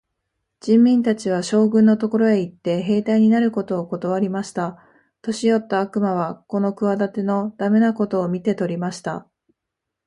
[0.61, 4.83] 人民たちは、将軍のところへ行って、兵隊になることをことわりました。
[5.21, 9.27] 年よった悪魔はこの企ての駄目なことを見て取りました。